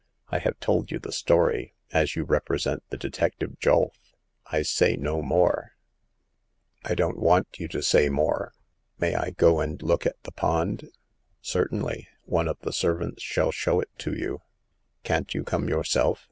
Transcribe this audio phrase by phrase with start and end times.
[0.29, 3.93] I have told you the story, as you represent the detective Julf.
[4.47, 5.73] I say no more!""
[6.83, 8.51] I don't want you to say more.
[8.97, 10.89] May I go and look at the pond?"
[11.41, 12.07] Certainly.
[12.23, 14.39] One of the servants shall show it to you."
[15.03, 16.19] Can't you come yourself